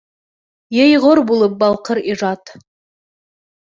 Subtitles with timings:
[0.79, 2.59] ЙӘЙҒОР БУЛЫП БАЛҠЫР ИЖАД